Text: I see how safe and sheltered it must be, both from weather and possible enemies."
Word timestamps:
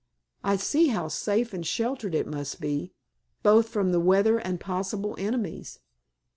I 0.43 0.55
see 0.55 0.87
how 0.87 1.09
safe 1.09 1.53
and 1.53 1.63
sheltered 1.63 2.15
it 2.15 2.25
must 2.25 2.59
be, 2.59 2.91
both 3.43 3.69
from 3.69 3.91
weather 4.03 4.39
and 4.39 4.59
possible 4.59 5.13
enemies." 5.19 5.77